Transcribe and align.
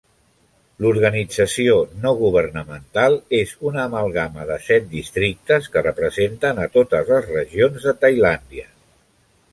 L'organització 0.83 1.75
no 2.05 2.13
governamental 2.21 3.19
és 3.41 3.53
una 3.73 3.83
amalgama 3.89 4.47
de 4.53 4.57
set 4.69 4.89
districtes 4.95 5.69
que 5.77 5.85
representen 5.91 6.63
a 6.65 6.69
totes 6.79 7.13
les 7.15 7.33
regions 7.37 7.89
de 7.91 7.99
Tailàndia. 8.07 8.71